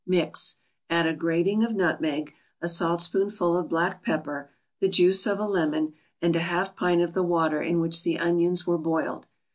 [0.07, 0.55] Mix.
[0.89, 5.93] Add a grating of nutmeg, a saltspoonful of black pepper, the juice of a lemon,
[6.23, 9.27] and a half pint of the water in which the onions were boiled.